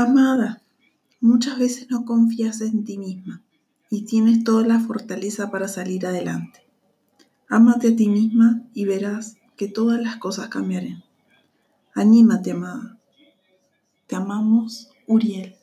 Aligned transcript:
Amada, 0.00 0.62
muchas 1.20 1.58
veces 1.58 1.90
no 1.90 2.06
confías 2.06 2.62
en 2.62 2.86
ti 2.86 2.96
misma 2.96 3.42
y 3.90 4.06
tienes 4.06 4.44
toda 4.44 4.66
la 4.66 4.80
fortaleza 4.80 5.50
para 5.50 5.68
salir 5.68 6.06
adelante. 6.06 6.60
Ámate 7.50 7.88
a 7.88 7.96
ti 7.96 8.08
misma 8.08 8.62
y 8.72 8.86
verás 8.86 9.36
que 9.58 9.68
todas 9.68 10.00
las 10.00 10.16
cosas 10.16 10.48
cambiarán. 10.48 11.04
Anímate, 11.94 12.52
amada. 12.52 12.98
Te 14.06 14.16
amamos, 14.16 14.90
Uriel. 15.06 15.59